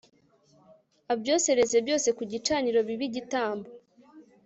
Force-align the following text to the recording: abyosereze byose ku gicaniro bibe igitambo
abyosereze 1.13 1.77
byose 1.85 2.09
ku 2.17 2.23
gicaniro 2.31 2.79
bibe 2.87 3.05
igitambo 3.09 3.67